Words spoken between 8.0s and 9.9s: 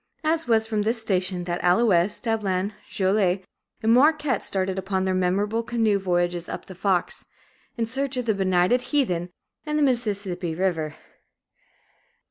of benighted heathen and the